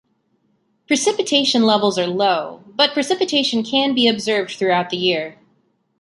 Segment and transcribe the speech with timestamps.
[0.87, 5.37] Precipitation levels are low, but precipitation can be observed throughout the year.